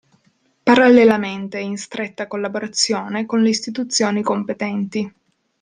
Parallelamente 0.63 1.59
in 1.59 1.77
stretta 1.77 2.25
collaborazione 2.25 3.27
con 3.27 3.43
le 3.43 3.49
istituzioni 3.49 4.23
competenti. 4.23 5.13